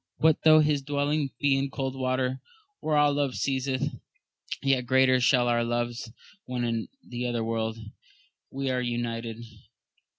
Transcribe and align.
What 0.17 0.41
though 0.43 0.61
his 0.61 0.81
dwelling 0.81 1.29
be 1.39 1.55
in 1.55 1.65
the 1.65 1.69
cold 1.69 1.95
earth, 1.95 2.39
where 2.79 2.97
all 2.97 3.13
love 3.13 3.35
ceaseth, 3.35 4.01
yet 4.63 4.87
greater 4.87 5.19
shall 5.19 5.45
be 5.45 5.51
our 5.51 5.63
loves 5.63 6.11
when 6.45 6.63
in 6.63 6.87
the 7.07 7.27
other 7.27 7.43
world 7.43 7.77
we 8.49 8.71
are 8.71 8.81
united 8.81 9.45